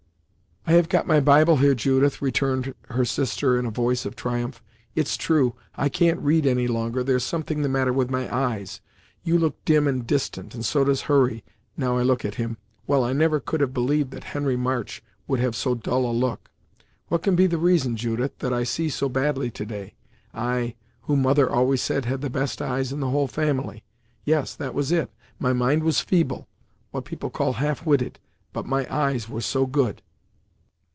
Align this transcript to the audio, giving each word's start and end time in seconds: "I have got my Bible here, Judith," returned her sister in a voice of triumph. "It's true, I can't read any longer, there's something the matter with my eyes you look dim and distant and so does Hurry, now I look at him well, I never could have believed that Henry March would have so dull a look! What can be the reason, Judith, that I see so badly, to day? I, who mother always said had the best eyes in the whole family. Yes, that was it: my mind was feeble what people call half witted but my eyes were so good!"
"I 0.67 0.75
have 0.75 0.89
got 0.89 1.07
my 1.07 1.19
Bible 1.19 1.57
here, 1.57 1.73
Judith," 1.73 2.21
returned 2.21 2.75
her 2.89 3.03
sister 3.03 3.57
in 3.59 3.65
a 3.65 3.71
voice 3.71 4.05
of 4.05 4.15
triumph. 4.15 4.61
"It's 4.95 5.17
true, 5.17 5.55
I 5.75 5.89
can't 5.89 6.19
read 6.21 6.45
any 6.45 6.67
longer, 6.67 7.03
there's 7.03 7.25
something 7.25 7.61
the 7.61 7.67
matter 7.67 7.91
with 7.91 8.09
my 8.11 8.33
eyes 8.33 8.79
you 9.23 9.37
look 9.37 9.55
dim 9.65 9.85
and 9.85 10.07
distant 10.07 10.53
and 10.53 10.63
so 10.63 10.85
does 10.85 11.01
Hurry, 11.03 11.43
now 11.75 11.97
I 11.97 12.03
look 12.03 12.23
at 12.23 12.35
him 12.35 12.57
well, 12.87 13.03
I 13.03 13.11
never 13.11 13.41
could 13.41 13.59
have 13.59 13.73
believed 13.73 14.11
that 14.11 14.23
Henry 14.23 14.55
March 14.55 15.03
would 15.27 15.39
have 15.41 15.57
so 15.57 15.75
dull 15.75 16.05
a 16.09 16.13
look! 16.13 16.49
What 17.07 17.23
can 17.23 17.35
be 17.35 17.47
the 17.47 17.57
reason, 17.57 17.97
Judith, 17.97 18.37
that 18.37 18.53
I 18.53 18.63
see 18.63 18.87
so 18.87 19.09
badly, 19.09 19.49
to 19.51 19.65
day? 19.65 19.95
I, 20.33 20.75
who 21.01 21.17
mother 21.17 21.49
always 21.51 21.81
said 21.81 22.05
had 22.05 22.21
the 22.21 22.29
best 22.29 22.61
eyes 22.61 22.93
in 22.93 23.01
the 23.01 23.09
whole 23.09 23.27
family. 23.27 23.83
Yes, 24.23 24.53
that 24.55 24.75
was 24.75 24.91
it: 24.91 25.09
my 25.37 25.51
mind 25.53 25.83
was 25.83 25.99
feeble 25.99 26.47
what 26.91 27.03
people 27.03 27.31
call 27.31 27.53
half 27.53 27.83
witted 27.85 28.19
but 28.53 28.65
my 28.67 28.87
eyes 28.95 29.27
were 29.27 29.41
so 29.41 29.65
good!" 29.65 30.01